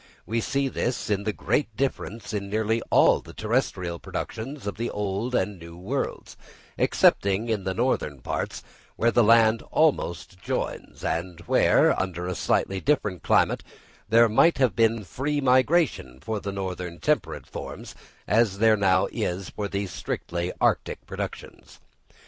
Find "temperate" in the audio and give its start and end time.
16.97-17.45